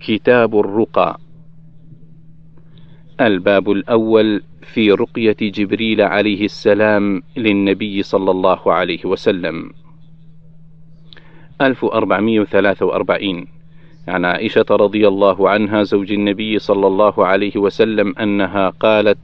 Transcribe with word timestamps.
كتاب 0.00 0.60
الرقى. 0.60 1.18
الباب 3.20 3.70
الأول 3.70 4.42
في 4.62 4.92
رقية 4.92 5.36
جبريل 5.40 6.00
عليه 6.00 6.44
السلام 6.44 7.22
للنبي 7.36 8.02
صلى 8.02 8.30
الله 8.30 8.72
عليه 8.72 9.04
وسلم. 9.04 9.70
1443 11.60 13.46
عن 14.08 14.24
عائشة 14.24 14.64
رضي 14.70 15.08
الله 15.08 15.50
عنها 15.50 15.82
زوج 15.82 16.12
النبي 16.12 16.58
صلى 16.58 16.86
الله 16.86 17.26
عليه 17.26 17.56
وسلم 17.56 18.14
أنها 18.18 18.68
قالت: 18.68 19.18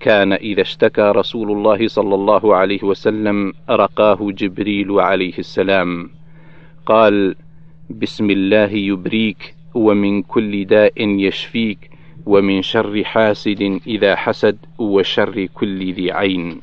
كان 0.00 0.32
إذا 0.32 0.60
اشتكى 0.60 1.12
رسول 1.16 1.50
الله 1.52 1.88
صلى 1.88 2.14
الله 2.14 2.56
عليه 2.56 2.82
وسلم 2.82 3.52
رقاه 3.70 4.18
جبريل 4.20 5.00
عليه 5.00 5.38
السلام. 5.38 6.10
قال: 6.86 7.34
بسم 7.90 8.30
الله 8.30 8.70
يبريك 8.70 9.54
ومن 9.74 10.22
كل 10.22 10.64
داء 10.64 11.08
يشفيك 11.08 11.90
ومن 12.26 12.62
شر 12.62 13.04
حاسد 13.04 13.80
إذا 13.86 14.16
حسد 14.16 14.58
وشر 14.78 15.46
كل 15.54 15.92
ذي 15.92 16.12
عين. 16.12 16.60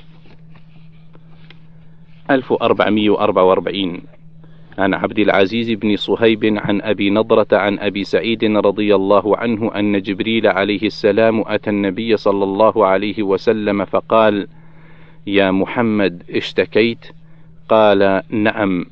1444 2.32 4.02
عن 4.78 4.94
عبد 4.94 5.20
العزيز 5.20 5.72
بن 5.72 5.96
صهيب 5.96 6.46
عن 6.46 6.82
أبي 6.82 7.10
نضرة 7.10 7.48
عن 7.52 7.80
أبي 7.80 8.04
سعيد 8.04 8.44
رضي 8.44 8.96
الله 8.96 9.38
عنه 9.38 9.72
أن 9.76 10.02
جبريل 10.02 10.48
عليه 10.48 10.82
السلام 10.82 11.44
أتى 11.48 11.70
النبي 11.70 12.18
صلى 12.18 12.44
الله 12.44 12.86
عليه 12.86 13.24
وسلم 13.24 13.86
فقال: 13.86 14.48
يا 15.28 15.52
محمد 15.52 16.24
اشتكيت؟ 16.30 17.06
قال: 17.70 18.22
نعم. 18.30 18.86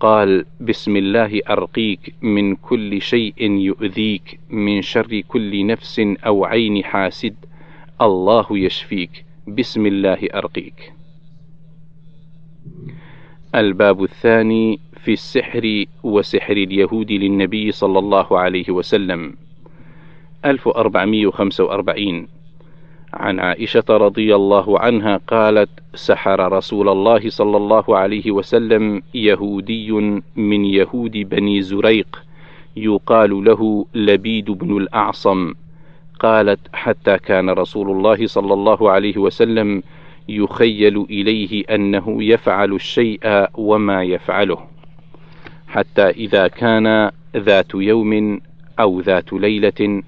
قال: 0.00 0.44
بسم 0.60 0.96
الله 0.96 1.40
أرقيك 1.50 2.14
من 2.22 2.56
كل 2.56 3.02
شيء 3.02 3.50
يؤذيك 3.50 4.40
من 4.50 4.82
شر 4.82 5.20
كل 5.28 5.66
نفس 5.66 6.00
أو 6.26 6.44
عين 6.44 6.84
حاسد 6.84 7.36
الله 8.00 8.46
يشفيك 8.50 9.24
بسم 9.48 9.86
الله 9.86 10.28
أرقيك. 10.34 10.92
الباب 13.54 14.02
الثاني 14.02 14.80
في 15.04 15.12
السحر 15.12 15.84
وسحر 16.02 16.52
اليهود 16.56 17.12
للنبي 17.12 17.72
صلى 17.72 17.98
الله 17.98 18.38
عليه 18.38 18.70
وسلم 18.70 19.34
1445 20.44 22.28
عن 23.14 23.40
عائشة 23.40 23.84
رضي 23.88 24.34
الله 24.34 24.80
عنها 24.80 25.16
قالت: 25.16 25.68
سحر 25.94 26.52
رسول 26.52 26.88
الله 26.88 27.30
صلى 27.30 27.56
الله 27.56 27.98
عليه 27.98 28.30
وسلم 28.30 29.02
يهودي 29.14 29.92
من 30.36 30.64
يهود 30.64 31.12
بني 31.12 31.62
زريق 31.62 32.22
يقال 32.76 33.44
له 33.44 33.86
لبيد 33.94 34.50
بن 34.50 34.76
الأعصم. 34.76 35.54
قالت 36.20 36.60
حتى 36.72 37.18
كان 37.18 37.50
رسول 37.50 37.90
الله 37.90 38.26
صلى 38.26 38.54
الله 38.54 38.90
عليه 38.90 39.16
وسلم 39.18 39.82
يخيل 40.28 41.06
إليه 41.10 41.64
أنه 41.70 42.22
يفعل 42.22 42.72
الشيء 42.72 43.46
وما 43.54 44.02
يفعله 44.02 44.58
حتى 45.68 46.02
إذا 46.02 46.48
كان 46.48 47.10
ذات 47.36 47.74
يوم 47.74 48.40
أو 48.80 49.00
ذات 49.00 49.32
ليلة 49.32 50.02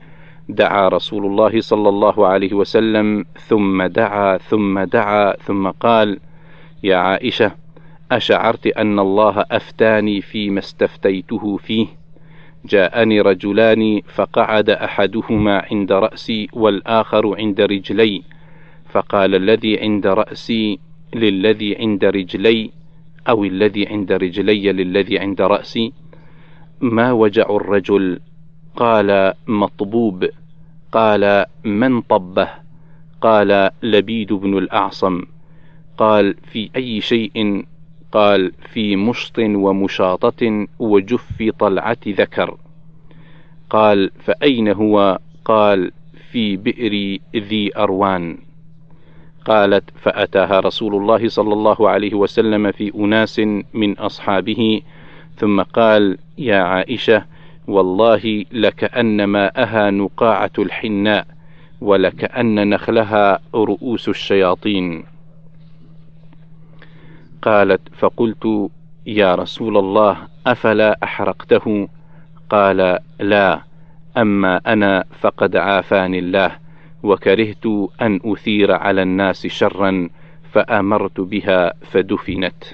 دعا 0.54 0.88
رسول 0.88 1.26
الله 1.26 1.60
صلى 1.60 1.88
الله 1.88 2.26
عليه 2.26 2.54
وسلم 2.54 3.24
ثم 3.48 3.82
دعا 3.82 4.38
ثم 4.38 4.80
دعا 4.80 5.32
ثم 5.32 5.70
قال 5.70 6.18
يا 6.82 6.96
عائشة 6.96 7.52
أشعرت 8.12 8.66
أن 8.66 8.98
الله 8.98 9.44
أفتاني 9.50 10.20
فيما 10.20 10.58
استفتيته 10.58 11.56
فيه. 11.56 11.86
جاءني 12.64 13.20
رجلان 13.20 14.00
فقعد 14.14 14.70
أحدهما 14.70 15.64
عند 15.70 15.92
رأسي 15.92 16.48
والآخر 16.52 17.36
عند 17.36 17.60
رجلي. 17.60 18.22
فقال 18.90 19.34
الذي 19.34 19.80
عند 19.80 20.06
رأسي 20.06 20.78
للذي 21.14 21.76
عند 21.76 22.04
رجلي 22.04 22.70
أو 23.28 23.44
الذي 23.44 23.88
عند 23.88 24.12
رجلي 24.12 24.72
للذي 24.72 25.18
عند 25.18 25.40
رأسي. 25.40 25.92
ما 26.80 27.12
وجع 27.12 27.46
الرجل؟ 27.50 28.20
قال 28.76 29.32
مطبوب. 29.46 30.28
قال 30.92 31.44
من 31.64 32.00
طبه؟ 32.00 32.48
قال 33.20 33.70
لبيد 33.82 34.32
بن 34.32 34.58
الأعصم. 34.58 35.22
قال 35.98 36.34
في 36.52 36.70
أي 36.76 37.00
شيء؟ 37.00 37.64
قال 38.12 38.52
في 38.72 38.96
مشط 38.96 39.38
ومشاطة 39.38 40.66
وجف 40.78 41.52
طلعة 41.58 41.98
ذكر. 42.08 42.56
قال 43.70 44.10
فأين 44.20 44.68
هو؟ 44.68 45.18
قال 45.44 45.92
في 46.30 46.56
بئر 46.56 47.18
ذي 47.36 47.76
أروان. 47.76 48.38
قالت 49.44 49.84
فأتاها 49.96 50.60
رسول 50.60 50.94
الله 50.94 51.28
صلى 51.28 51.52
الله 51.52 51.88
عليه 51.88 52.14
وسلم 52.14 52.72
في 52.72 52.92
أناس 52.94 53.38
من 53.74 53.98
أصحابه. 53.98 54.82
ثم 55.36 55.62
قال 55.62 56.18
يا 56.38 56.62
عائشة 56.62 57.24
والله 57.70 58.44
لكأن 58.52 59.24
ماءها 59.24 59.90
نقاعة 59.90 60.50
الحناء 60.58 61.26
ولكأن 61.80 62.68
نخلها 62.68 63.38
رؤوس 63.54 64.08
الشياطين. 64.08 65.04
قالت 67.42 67.80
فقلت 67.98 68.70
يا 69.06 69.34
رسول 69.34 69.76
الله 69.76 70.16
أفلا 70.46 70.98
أحرقته؟ 71.02 71.88
قال 72.50 72.98
لا 73.20 73.62
أما 74.16 74.60
أنا 74.66 75.04
فقد 75.20 75.56
عافاني 75.56 76.18
الله 76.18 76.52
وكرهت 77.02 77.66
أن 78.02 78.20
أثير 78.24 78.72
على 78.72 79.02
الناس 79.02 79.46
شرا 79.46 80.08
فأمرت 80.52 81.20
بها 81.20 81.72
فدفنت. 81.82 82.64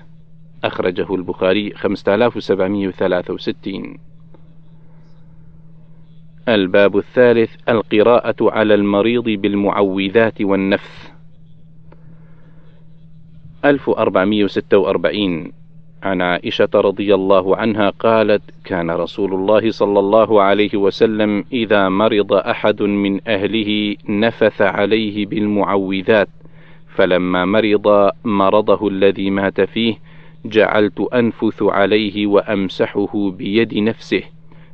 أخرجه 0.64 1.14
البخاري 1.14 1.72
5763 1.74 4.15
الباب 6.48 6.96
الثالث 6.96 7.50
القراءة 7.68 8.36
على 8.40 8.74
المريض 8.74 9.24
بالمعوذات 9.24 10.42
والنفث 10.42 11.10
1446 13.64 15.52
عن 16.02 16.22
عائشة 16.22 16.68
رضي 16.74 17.14
الله 17.14 17.56
عنها 17.56 17.90
قالت: 17.90 18.42
كان 18.64 18.90
رسول 18.90 19.34
الله 19.34 19.70
صلى 19.70 19.98
الله 19.98 20.42
عليه 20.42 20.76
وسلم 20.76 21.44
إذا 21.52 21.88
مرض 21.88 22.32
أحد 22.32 22.82
من 22.82 23.20
أهله 23.28 23.96
نفث 24.08 24.62
عليه 24.62 25.26
بالمعوذات، 25.26 26.28
فلما 26.94 27.44
مرض 27.44 28.10
مرضه 28.24 28.88
الذي 28.88 29.30
مات 29.30 29.60
فيه 29.60 29.94
جعلت 30.44 31.00
أنفث 31.00 31.62
عليه 31.62 32.26
وأمسحه 32.26 33.30
بيد 33.30 33.78
نفسه، 33.78 34.22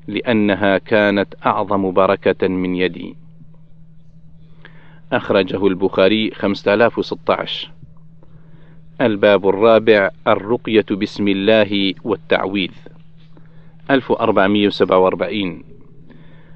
لأنها 0.08 0.78
كانت 0.78 1.34
أعظم 1.46 1.92
بركة 1.92 2.48
من 2.48 2.76
يدي. 2.76 3.16
أخرجه 5.12 5.66
البخاري 5.66 6.30
5016 6.30 7.70
الباب 9.00 9.48
الرابع 9.48 10.10
الرقية 10.26 10.84
بسم 10.90 11.28
الله 11.28 11.94
والتعويذ. 12.04 12.70
1447 13.90 15.62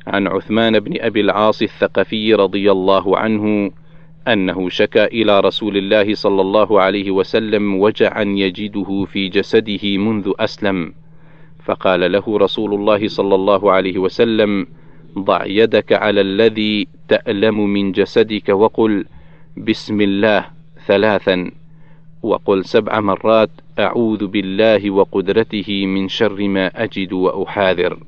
عن 0.06 0.26
عثمان 0.26 0.80
بن 0.80 1.00
أبي 1.00 1.20
العاص 1.20 1.62
الثقفي 1.62 2.34
رضي 2.34 2.72
الله 2.72 3.18
عنه 3.18 3.70
أنه 4.28 4.68
شكا 4.68 5.04
إلى 5.04 5.40
رسول 5.40 5.76
الله 5.76 6.14
صلى 6.14 6.40
الله 6.40 6.80
عليه 6.80 7.10
وسلم 7.10 7.74
وجعا 7.74 8.22
يجده 8.22 9.06
في 9.12 9.28
جسده 9.28 9.98
منذ 9.98 10.32
أسلم. 10.38 10.92
فقال 11.66 12.12
له 12.12 12.38
رسول 12.38 12.74
الله 12.74 13.08
صلى 13.08 13.34
الله 13.34 13.72
عليه 13.72 13.98
وسلم 13.98 14.66
ضع 15.18 15.46
يدك 15.46 15.92
على 15.92 16.20
الذي 16.20 16.88
تألم 17.08 17.72
من 17.72 17.92
جسدك 17.92 18.48
وقل 18.48 19.04
بسم 19.56 20.00
الله 20.00 20.46
ثلاثا 20.86 21.50
وقل 22.22 22.64
سبع 22.64 23.00
مرات 23.00 23.50
أعوذ 23.78 24.26
بالله 24.26 24.90
وقدرته 24.90 25.86
من 25.86 26.08
شر 26.08 26.48
ما 26.48 26.84
أجد 26.84 27.12
وأحاذر. 27.12 27.98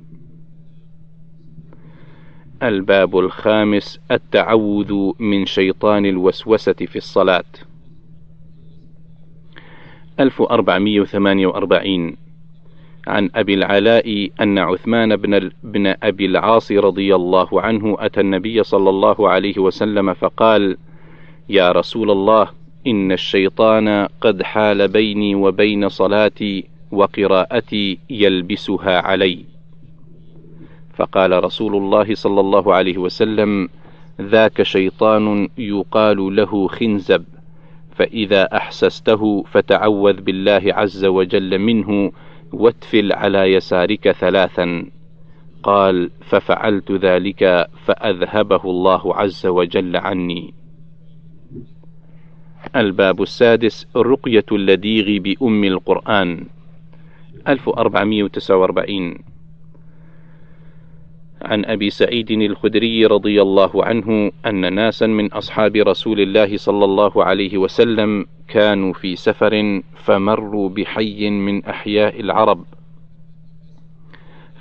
الباب 2.63 3.19
الخامس 3.19 4.01
التعوذ 4.11 5.13
من 5.19 5.47
شيطان 5.47 6.07
الوسوسة 6.07 6.73
في 6.73 6.97
الصلاة. 6.97 7.45
1448 10.21 12.28
عن 13.09 13.31
أبي 13.35 13.55
العلاء 13.55 14.31
أن 14.41 14.59
عثمان 14.59 15.17
بن, 15.17 15.51
بن 15.63 15.95
أبي 16.03 16.27
العاص 16.27 16.73
رضي 16.73 17.15
الله 17.15 17.61
عنه 17.61 17.97
أتى 18.01 18.21
النبي 18.21 18.63
صلى 18.63 18.91
الله 18.91 19.29
عليه 19.29 19.59
وسلم 19.59 20.15
فقال: 20.15 20.77
يا 21.49 21.73
رسول 21.73 22.11
الله 22.11 22.49
إن 22.87 23.13
الشيطان 23.13 24.09
قد 24.21 24.43
حال 24.43 24.89
بيني 24.89 25.35
وبين 25.35 25.89
صلاتي 25.89 26.65
وقراءتي 26.93 27.99
يلبسها 28.11 29.01
علي. 29.01 29.45
فقال 30.95 31.45
رسول 31.45 31.77
الله 31.77 32.15
صلى 32.15 32.41
الله 32.41 32.75
عليه 32.75 32.99
وسلم 32.99 33.69
ذاك 34.21 34.63
شيطان 34.63 35.49
يقال 35.59 36.37
له 36.37 36.69
خنزب 36.69 37.25
فإذا 37.97 38.57
أحسسته 38.57 39.45
فتعوذ 39.53 40.21
بالله 40.21 40.63
عز 40.67 41.05
وجل 41.05 41.59
منه 41.59 42.13
واتفل 42.53 43.13
على 43.13 43.53
يسارك 43.53 44.11
ثلاثا. 44.11 44.87
قال 45.63 46.11
ففعلت 46.21 46.93
ذلك 46.93 47.67
فأذهبه 47.85 48.61
الله 48.65 49.17
عز 49.17 49.47
وجل 49.47 49.97
عني. 49.97 50.55
الباب 52.77 53.23
السادس 53.23 53.87
رقية 53.97 54.45
اللديغ 54.53 55.23
بأم 55.23 55.65
القرآن. 55.65 56.47
1449 57.49 59.28
عن 61.43 61.65
أبي 61.65 61.91
سعيد 61.91 62.31
الخدري 62.31 63.07
رضي 63.07 63.43
الله 63.43 63.85
عنه 63.85 64.33
أن 64.47 64.75
ناسا 64.75 65.07
من 65.07 65.33
أصحاب 65.33 65.77
رسول 65.77 66.21
الله 66.21 66.57
صلى 66.57 66.85
الله 66.85 67.25
عليه 67.25 67.59
وسلم 67.59 68.27
كانوا 68.49 68.93
في 68.93 69.17
سفر 69.17 69.83
فمروا 69.97 70.69
بحي 70.69 71.31
من 71.31 71.65
أحياء 71.65 72.21
العرب. 72.21 72.65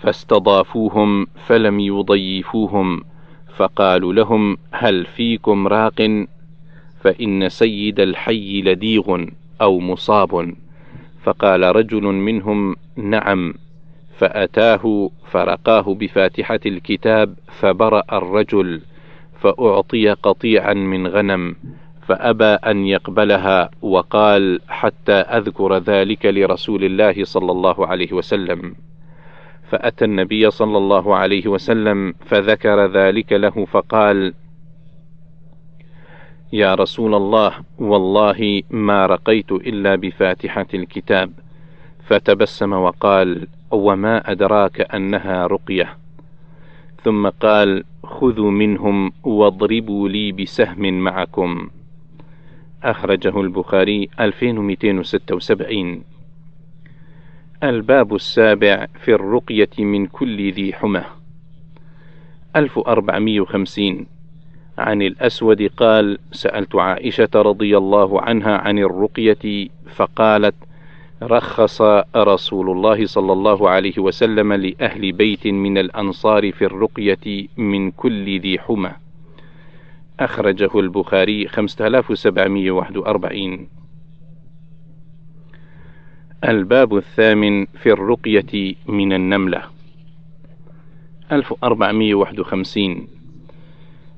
فاستضافوهم 0.01 1.27
فلم 1.45 1.79
يضيفوهم 1.79 3.01
فقالوا 3.55 4.13
لهم 4.13 4.57
هل 4.71 5.05
فيكم 5.05 5.67
راق؟ 5.67 6.25
فإن 7.01 7.49
سيد 7.49 7.99
الحي 7.99 8.61
لديغ 8.61 9.25
أو 9.61 9.79
مصاب. 9.79 10.53
فقال 11.23 11.75
رجل 11.75 12.03
منهم 12.03 12.75
نعم. 12.95 13.53
فأتاه 14.17 15.09
فرقاه 15.31 15.93
بفاتحة 15.93 16.59
الكتاب 16.65 17.35
فبرأ 17.59 18.03
الرجل 18.11 18.81
فأعطي 19.41 20.09
قطيعا 20.09 20.73
من 20.73 21.07
غنم 21.07 21.55
فأبى 22.07 22.45
أن 22.45 22.85
يقبلها 22.85 23.69
وقال 23.81 24.59
حتى 24.67 25.13
أذكر 25.13 25.77
ذلك 25.77 26.25
لرسول 26.25 26.83
الله 26.83 27.23
صلى 27.23 27.51
الله 27.51 27.87
عليه 27.87 28.13
وسلم. 28.13 28.75
فأتى 29.69 30.05
النبي 30.05 30.51
صلى 30.51 30.77
الله 30.77 31.15
عليه 31.15 31.47
وسلم 31.47 32.13
فذكر 32.25 32.85
ذلك 32.85 33.33
له 33.33 33.65
فقال 33.65 34.33
يا 36.53 36.75
رسول 36.75 37.15
الله 37.15 37.51
والله 37.79 38.63
ما 38.69 39.05
رقيت 39.05 39.51
إلا 39.51 39.95
بفاتحة 39.95 40.67
الكتاب. 40.73 41.31
فتبسم 42.05 42.73
وقال 42.73 43.47
وما 43.71 44.31
أدراك 44.31 44.81
أنها 44.81 45.47
رقية. 45.47 45.97
ثم 47.03 47.29
قال 47.29 47.83
خذوا 48.03 48.51
منهم 48.51 49.11
واضربوا 49.23 50.09
لي 50.09 50.31
بسهم 50.31 50.99
معكم. 50.99 51.69
أخرجه 52.83 53.41
البخاري 53.41 54.09
2276 54.19 56.03
الباب 57.63 58.15
السابع 58.15 58.87
في 58.99 59.13
الرقية 59.13 59.69
من 59.79 60.05
كل 60.05 60.51
ذي 60.51 60.73
حمى. 60.73 61.03
1450 62.55 64.05
عن 64.77 65.01
الأسود 65.01 65.61
قال 65.61 66.17
سألت 66.31 66.75
عائشة 66.75 67.29
رضي 67.35 67.77
الله 67.77 68.21
عنها 68.21 68.57
عن 68.57 68.79
الرقية 68.79 69.67
فقالت 69.95 70.55
رخص 71.23 71.81
رسول 72.15 72.69
الله 72.69 73.05
صلى 73.05 73.33
الله 73.33 73.69
عليه 73.69 73.99
وسلم 73.99 74.53
لأهل 74.53 75.11
بيت 75.11 75.47
من 75.47 75.77
الأنصار 75.77 76.51
في 76.51 76.65
الرقية 76.65 77.47
من 77.57 77.91
كل 77.91 78.39
ذي 78.39 78.59
حمى. 78.59 78.91
أخرجه 80.19 80.79
البخاري 80.79 81.47
5741 81.47 83.67
الباب 86.43 86.97
الثامن 86.97 87.65
في 87.65 87.91
الرقية 87.91 88.75
من 88.87 89.13
النملة. 89.13 89.63
1451 91.31 93.07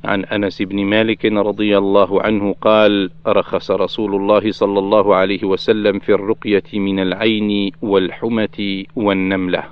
عن 0.04 0.26
أنس 0.26 0.62
بن 0.62 0.86
مالك 0.86 1.26
رضي 1.26 1.78
الله 1.78 2.22
عنه 2.22 2.56
قال 2.62 3.12
رخص 3.28 3.72
رسول 3.72 4.16
الله 4.16 4.52
صلى 4.52 4.80
الله 4.80 5.16
عليه 5.16 5.44
وسلم 5.44 6.00
في 6.00 6.14
الرقية 6.14 6.64
من 6.74 7.00
العين 7.00 7.72
والحمة 7.82 8.84
والنملة. 8.96 9.64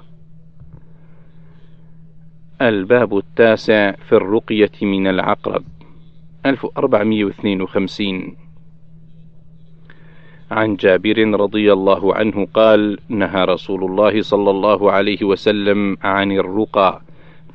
الباب 2.61 3.17
التاسع 3.17 3.91
في 3.91 4.13
الرقية 4.13 4.71
من 4.81 5.07
العقرب 5.07 5.63
1452 6.45 8.35
عن 10.51 10.75
جابر 10.75 11.39
رضي 11.39 11.73
الله 11.73 12.15
عنه 12.15 12.47
قال 12.53 12.97
نهى 13.09 13.45
رسول 13.45 13.83
الله 13.83 14.21
صلى 14.21 14.49
الله 14.49 14.91
عليه 14.91 15.23
وسلم 15.23 15.97
عن 16.03 16.31
الرقى 16.31 17.01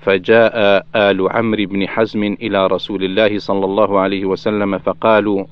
فجاء 0.02 0.86
آل 0.96 1.30
عمرو 1.30 1.64
بن 1.66 1.88
حزم 1.88 2.22
إلى 2.42 2.66
رسول 2.66 3.04
الله 3.04 3.38
صلى 3.38 3.64
الله 3.64 4.00
عليه 4.00 4.24
وسلم 4.24 4.78
فقالوا: 4.78 5.44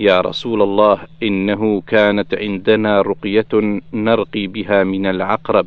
يا 0.00 0.20
رسول 0.20 0.62
الله 0.62 0.98
إنه 1.22 1.80
كانت 1.80 2.34
عندنا 2.34 3.02
رقية 3.02 3.80
نرقي 3.92 4.46
بها 4.46 4.84
من 4.84 5.06
العقرب 5.06 5.66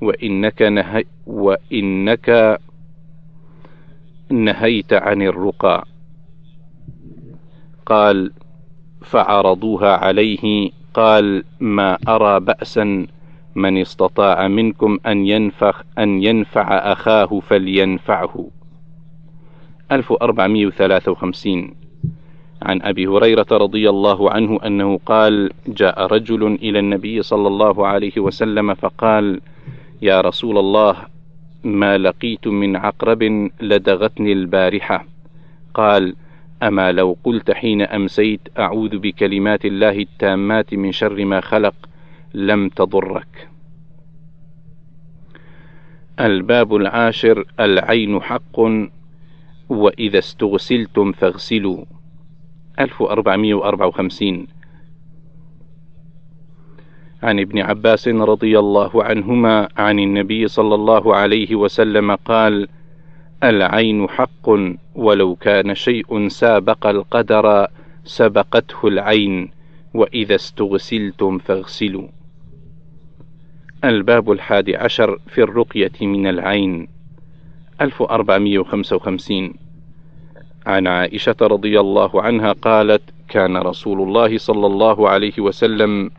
وإنك 0.00 0.62
نهي 0.62 1.04
وإنك 1.26 2.60
نهيت 4.30 4.92
عن 4.92 5.22
الرقى. 5.22 5.84
قال: 7.86 8.32
فعرضوها 9.04 9.96
عليه 9.96 10.70
قال: 10.94 11.44
ما 11.60 11.98
أرى 12.08 12.40
بأسا 12.40 13.06
من 13.56 13.78
استطاع 13.78 14.48
منكم 14.48 14.98
أن 15.06 15.26
ينفخ 15.26 15.82
أن 15.98 16.22
ينفع 16.22 16.92
أخاه 16.92 17.40
فلينفعه. 17.40 18.48
1453 19.92 21.74
عن 22.62 22.82
أبي 22.82 23.06
هريرة 23.06 23.46
رضي 23.52 23.90
الله 23.90 24.30
عنه 24.30 24.60
أنه 24.66 25.00
قال 25.06 25.50
جاء 25.68 26.06
رجل 26.06 26.44
إلى 26.62 26.78
النبي 26.78 27.22
صلى 27.22 27.48
الله 27.48 27.86
عليه 27.86 28.12
وسلم 28.18 28.74
فقال 28.74 29.40
يا 30.02 30.20
رسول 30.20 30.58
الله 30.58 30.96
ما 31.64 31.98
لقيت 31.98 32.48
من 32.48 32.76
عقرب 32.76 33.50
لدغتني 33.60 34.32
البارحة. 34.32 35.04
قال 35.74 36.14
أما 36.62 36.92
لو 36.92 37.16
قلت 37.24 37.50
حين 37.50 37.82
أمسيت 37.82 38.40
أعوذ 38.58 38.98
بكلمات 38.98 39.64
الله 39.64 39.98
التامات 39.98 40.74
من 40.74 40.92
شر 40.92 41.24
ما 41.24 41.40
خلق 41.40 41.74
لم 42.36 42.68
تضرك. 42.68 43.48
الباب 46.20 46.76
العاشر 46.76 47.44
العين 47.60 48.22
حق 48.22 48.60
وإذا 49.68 50.18
استغسلتم 50.18 51.12
فاغسلوا. 51.12 51.84
1454 52.80 54.46
عن 57.22 57.40
ابن 57.40 57.58
عباس 57.58 58.08
رضي 58.08 58.58
الله 58.58 59.04
عنهما 59.04 59.68
عن 59.76 59.98
النبي 59.98 60.48
صلى 60.48 60.74
الله 60.74 61.16
عليه 61.16 61.54
وسلم 61.54 62.14
قال 62.14 62.68
العين 63.44 64.08
حق 64.08 64.48
ولو 64.94 65.34
كان 65.34 65.74
شيء 65.74 66.28
سابق 66.28 66.86
القدر 66.86 67.66
سبقته 68.04 68.88
العين 68.88 69.50
وإذا 69.94 70.34
استغسلتم 70.34 71.38
فاغسلوا. 71.38 72.15
الباب 73.86 74.30
الحادي 74.30 74.76
عشر 74.76 75.18
في 75.26 75.42
الرقية 75.42 75.92
من 76.00 76.26
العين 76.26 76.88
1455 77.80 79.54
عن 80.66 80.86
عائشة 80.86 81.36
رضي 81.42 81.80
الله 81.80 82.22
عنها 82.22 82.52
قالت 82.52 83.02
كان 83.28 83.56
رسول 83.56 84.00
الله 84.00 84.38
صلى 84.38 84.66
الله 84.66 85.08
عليه 85.08 85.32
وسلم 85.38 86.10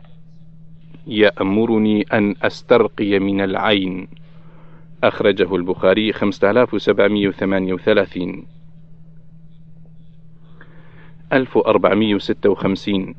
يأمرني 1.06 2.02
أن 2.12 2.34
أسترقي 2.42 3.18
من 3.18 3.40
العين. 3.40 4.08
أخرجه 5.04 5.56
البخاري 5.56 6.12
5738 6.12 8.46
1456 11.32 13.14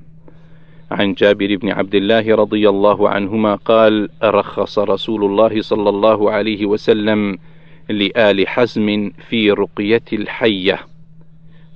عن 0.92 1.14
جابر 1.14 1.56
بن 1.56 1.70
عبد 1.70 1.96
الله 1.96 2.36
رضي 2.36 2.70
الله 2.70 3.10
عنهما 3.10 3.56
قال 3.56 4.10
رخص 4.24 4.80
رسول 4.80 5.24
الله 5.24 5.62
صلى 5.62 5.90
الله 5.90 6.32
عليه 6.32 6.66
وسلم 6.66 7.38
لآل 7.90 8.48
حزم 8.48 9.12
في 9.30 9.52
رقية 9.52 10.04
الحية. 10.14 10.80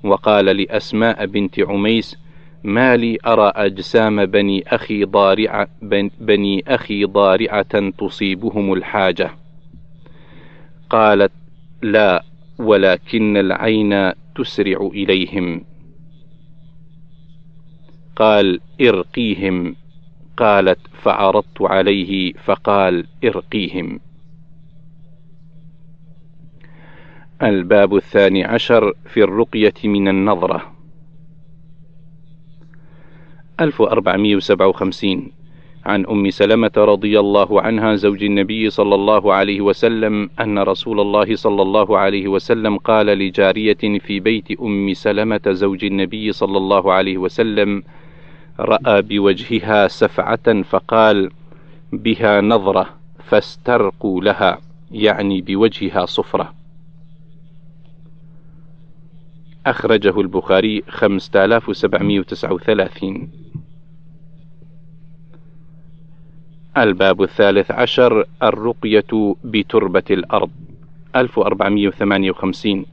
وقال 0.03 0.45
لأسماء 0.45 1.25
بنت 1.25 1.59
عميس 1.59 2.17
ما 2.63 2.97
لي 2.97 3.17
أرى 3.25 3.51
أجسام 3.55 4.25
بني 4.25 4.63
أخي 4.67 5.03
ضارعة 5.03 5.67
بني 6.19 6.63
أخي 6.67 7.05
ضارعة 7.05 7.89
تصيبهم 7.97 8.73
الحاجة. 8.73 9.31
قالت 10.89 11.31
لا 11.81 12.23
ولكن 12.59 13.37
العين 13.37 14.11
تسرع 14.35 14.89
إليهم. 14.93 15.72
قال 18.15 18.59
ارقيهم 18.81 19.75
قالت 20.37 20.79
فعرضت 21.01 21.61
عليه 21.61 22.33
فقال 22.33 23.07
ارقيهم. 23.23 23.99
الباب 27.43 27.95
الثاني 27.95 28.43
عشر 28.43 28.93
في 29.05 29.23
الرقية 29.23 29.73
من 29.83 30.07
النظرة. 30.07 30.73
1457 33.59 35.31
عن 35.85 36.05
أم 36.05 36.29
سلمة 36.29 36.71
رضي 36.77 37.19
الله 37.19 37.61
عنها 37.61 37.95
زوج 37.95 38.23
النبي 38.23 38.69
صلى 38.69 38.95
الله 38.95 39.33
عليه 39.33 39.61
وسلم 39.61 40.29
أن 40.39 40.59
رسول 40.59 40.99
الله 40.99 41.35
صلى 41.35 41.61
الله 41.61 41.97
عليه 41.97 42.27
وسلم 42.27 42.77
قال 42.77 43.05
لجارية 43.05 43.99
في 43.99 44.19
بيت 44.19 44.61
أم 44.61 44.93
سلمة 44.93 45.41
زوج 45.47 45.85
النبي 45.85 46.31
صلى 46.31 46.57
الله 46.57 46.93
عليه 46.93 47.17
وسلم 47.17 47.83
رأى 48.59 49.01
بوجهها 49.01 49.87
سفعة 49.87 50.61
فقال 50.61 51.29
بها 51.93 52.41
نظرة 52.41 52.89
فاسترقوا 53.29 54.21
لها. 54.21 54.57
يعني 54.91 55.41
بوجهها 55.41 56.05
صفرة. 56.05 56.53
أخرجه 59.65 60.21
البخاري 60.21 60.83
5739 60.89 63.29
الباب 66.77 67.21
الثالث 67.23 67.71
عشر 67.71 68.25
الرقية 68.43 69.35
بتربة 69.43 70.03
الأرض 70.11 70.49
1458 71.15 72.85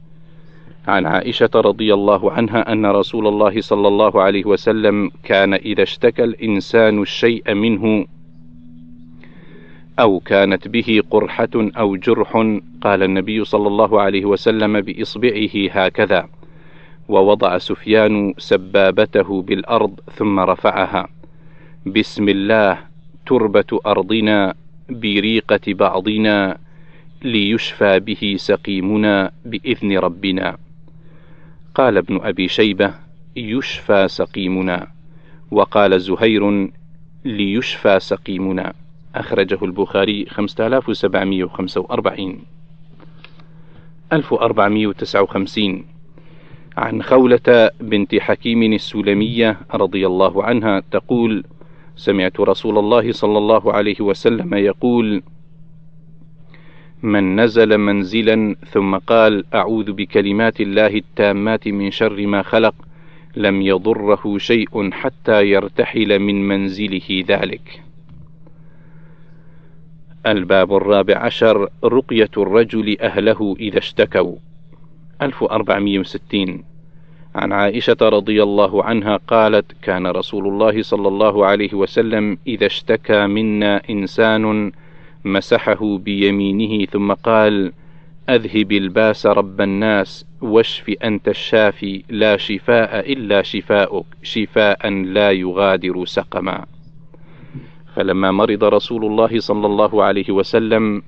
عن 0.87 1.05
عائشة 1.05 1.49
رضي 1.55 1.93
الله 1.93 2.31
عنها 2.31 2.71
أن 2.71 2.85
رسول 2.85 3.27
الله 3.27 3.61
صلى 3.61 3.87
الله 3.87 4.21
عليه 4.21 4.45
وسلم 4.45 5.11
كان 5.23 5.53
إذا 5.53 5.83
اشتكى 5.83 6.23
الإنسان 6.23 7.01
الشيء 7.01 7.53
منه 7.53 8.05
أو 9.99 10.19
كانت 10.19 10.67
به 10.67 11.01
قرحة 11.11 11.49
أو 11.55 11.95
جرح 11.95 12.57
قال 12.81 13.03
النبي 13.03 13.45
صلى 13.45 13.67
الله 13.67 14.01
عليه 14.01 14.25
وسلم 14.25 14.81
بإصبعه 14.81 15.55
هكذا 15.71 16.29
ووضع 17.09 17.57
سفيان 17.57 18.33
سبابته 18.37 19.41
بالأرض 19.41 19.99
ثم 20.15 20.39
رفعها. 20.39 21.07
بسم 21.85 22.29
الله 22.29 22.77
تربة 23.25 23.79
أرضنا 23.85 24.53
بريقة 24.89 25.65
بعضنا 25.67 26.57
ليشفى 27.23 27.99
به 27.99 28.35
سقيمنا 28.39 29.31
بإذن 29.45 29.97
ربنا. 29.97 30.57
قال 31.75 31.97
ابن 31.97 32.19
أبي 32.23 32.47
شيبة 32.47 32.93
يشفى 33.35 34.07
سقيمنا. 34.07 34.87
وقال 35.51 36.01
زهير 36.01 36.71
ليشفى 37.25 37.99
سقيمنا. 37.99 38.73
أخرجه 39.15 39.57
البخاري 39.61 40.25
5745 40.29 42.39
1459 44.13 45.85
عن 46.77 47.03
خولة 47.03 47.69
بنت 47.81 48.15
حكيم 48.15 48.73
السلمية 48.73 49.57
رضي 49.73 50.07
الله 50.07 50.43
عنها 50.43 50.83
تقول: 50.91 51.43
سمعت 51.95 52.39
رسول 52.39 52.77
الله 52.77 53.11
صلى 53.11 53.37
الله 53.37 53.73
عليه 53.73 54.01
وسلم 54.01 54.53
يقول: 54.53 55.23
من 57.03 57.39
نزل 57.39 57.77
منزلا 57.77 58.55
ثم 58.71 58.95
قال: 58.95 59.45
أعوذ 59.53 59.91
بكلمات 59.91 60.61
الله 60.61 60.87
التامات 60.87 61.67
من 61.67 61.91
شر 61.91 62.27
ما 62.27 62.41
خلق، 62.41 62.75
لم 63.35 63.61
يضره 63.61 64.37
شيء 64.37 64.91
حتى 64.91 65.43
يرتحل 65.49 66.19
من 66.19 66.47
منزله 66.47 67.23
ذلك. 67.27 67.81
الباب 70.27 70.75
الرابع 70.75 71.17
عشر 71.17 71.69
رقية 71.83 72.29
الرجل 72.37 72.97
أهله 73.01 73.55
إذا 73.59 73.77
اشتكوا 73.77 74.35
1460 75.21 76.63
عن 77.35 77.51
عائشة 77.51 77.97
رضي 78.01 78.43
الله 78.43 78.83
عنها 78.83 79.17
قالت: 79.17 79.65
كان 79.81 80.07
رسول 80.07 80.47
الله 80.47 80.81
صلى 80.81 81.07
الله 81.07 81.45
عليه 81.45 81.73
وسلم 81.73 82.37
إذا 82.47 82.65
اشتكى 82.65 83.27
منا 83.27 83.81
إنسان 83.89 84.71
مسحه 85.25 85.97
بيمينه 85.97 86.85
ثم 86.85 87.13
قال: 87.13 87.73
أذهب 88.29 88.71
الباس 88.71 89.25
رب 89.25 89.61
الناس 89.61 90.25
واشف 90.41 90.89
أنت 91.03 91.27
الشافي 91.27 92.03
لا 92.09 92.37
شفاء 92.37 93.13
إلا 93.13 93.41
شفاؤك 93.41 94.05
شفاء 94.23 94.89
لا 94.89 95.31
يغادر 95.31 96.05
سقما. 96.05 96.65
فلما 97.95 98.31
مرض 98.31 98.63
رسول 98.63 99.05
الله 99.05 99.39
صلى 99.39 99.65
الله 99.65 100.03
عليه 100.03 100.31
وسلم 100.31 101.03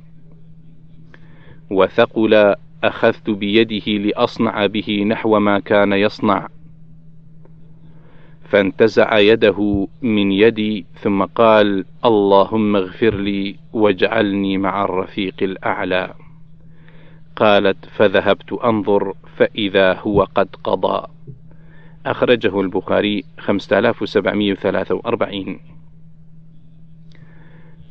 وثقل 1.70 2.56
أخذت 2.84 3.30
بيده 3.30 3.92
لأصنع 3.92 4.66
به 4.66 5.04
نحو 5.08 5.40
ما 5.40 5.60
كان 5.60 5.94
يصنع 5.94 6.48
فانتزع 8.54 9.20
يده 9.20 9.88
من 10.02 10.32
يدي 10.32 10.86
ثم 11.02 11.24
قال 11.24 11.86
اللهم 12.06 12.76
اغفر 12.76 13.16
لي 13.16 13.56
واجعلني 13.74 14.58
مع 14.58 14.86
الرفيق 14.86 15.36
الأعلى. 15.42 16.14
قالت 17.36 17.86
فذهبت 17.86 18.54
أنظر 18.54 19.14
فإذا 19.36 19.94
هو 19.94 20.28
قد 20.36 20.48
قضى. 20.64 21.08
أخرجه 22.06 22.62
البخاري 22.62 23.24
5743 23.40 25.60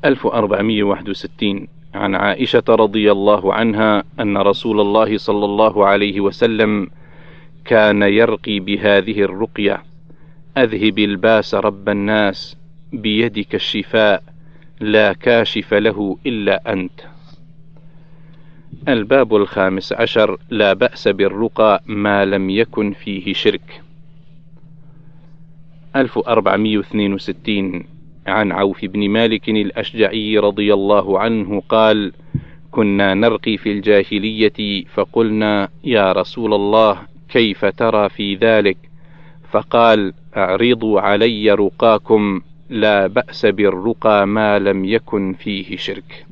1461 0.04 1.69
عن 1.95 2.14
عائشة 2.14 2.64
رضي 2.69 3.12
الله 3.12 3.54
عنها 3.54 4.04
أن 4.21 4.37
رسول 4.37 4.81
الله 4.81 5.19
صلى 5.19 5.45
الله 5.45 5.87
عليه 5.87 6.21
وسلم 6.21 6.88
كان 7.64 8.02
يرقي 8.02 8.61
بهذه 8.61 9.23
الرقية: 9.23 9.92
أذهب 10.57 10.99
الباس 10.99 11.55
رب 11.55 11.89
الناس 11.89 12.57
بيدك 12.93 13.55
الشفاء 13.55 14.23
لا 14.81 15.13
كاشف 15.13 15.75
له 15.75 16.19
إلا 16.27 16.73
أنت. 16.73 17.01
الباب 18.89 19.37
الخامس 19.37 19.93
عشر 19.93 20.39
لا 20.51 20.73
بأس 20.73 21.09
بالرقى 21.09 21.83
ما 21.87 22.25
لم 22.25 22.51
يكن 22.51 22.93
فيه 22.93 23.33
شرك. 23.33 23.83
1462 25.97 27.85
عن 28.27 28.53
عوف 28.53 28.85
بن 28.85 29.09
مالك 29.09 29.49
الأشجعي 29.49 30.39
رضي 30.39 30.75
الله 30.75 31.21
عنه 31.21 31.63
قال: 31.69 32.13
كنا 32.71 33.15
نرقي 33.15 33.57
في 33.57 33.73
الجاهلية 33.73 34.85
فقلنا 34.85 35.69
يا 35.85 36.13
رسول 36.13 36.55
الله 36.55 36.99
كيف 37.29 37.65
ترى 37.65 38.09
في 38.09 38.35
ذلك؟ 38.35 38.92
فقال: 39.53 40.13
أعرضوا 40.37 41.01
علي 41.01 41.51
رقاكم 41.53 42.41
لا 42.71 43.07
بأس 43.07 43.47
بالرقى 43.47 44.27
ما 44.27 44.59
لم 44.59 44.85
يكن 44.85 45.33
فيه 45.33 45.77
شرك. 45.77 46.27